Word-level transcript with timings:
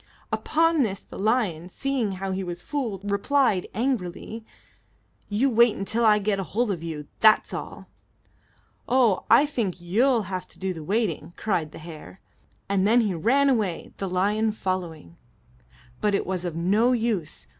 Upon 0.31 0.81
this 0.81 0.99
the 1.01 1.19
lion, 1.19 1.69
seeing 1.69 2.13
how 2.13 2.31
he 2.31 2.39
had 2.39 2.47
been 2.47 2.55
fooled, 2.55 3.11
replied 3.11 3.67
angrily, 3.71 4.43
"You 5.29 5.51
wait 5.51 5.75
until 5.75 6.03
I 6.07 6.17
get 6.17 6.39
hold 6.39 6.71
of 6.71 6.81
you; 6.81 7.07
that's 7.19 7.53
all." 7.53 7.87
"Oh, 8.89 9.25
I 9.29 9.45
think 9.45 9.79
you'll 9.79 10.23
have 10.23 10.47
to 10.47 10.57
do 10.57 10.73
the 10.73 10.83
waiting," 10.83 11.33
cried 11.37 11.71
the 11.71 11.77
hare; 11.77 12.19
and 12.67 12.87
then 12.87 13.01
he 13.01 13.13
ran 13.13 13.47
away, 13.47 13.93
the 13.97 14.09
lion 14.09 14.51
following. 14.53 15.17
But 15.99 16.15
it 16.15 16.25
was 16.25 16.45
of 16.45 16.55
no 16.55 16.93
use. 16.93 17.45